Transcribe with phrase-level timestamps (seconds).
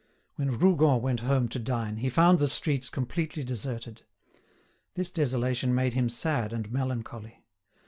[0.35, 4.01] When Rougon went home to dine, he found the streets completely deserted.
[4.95, 7.43] This desolation made him sad and melancholy.